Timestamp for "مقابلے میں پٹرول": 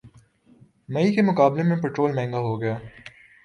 1.21-2.11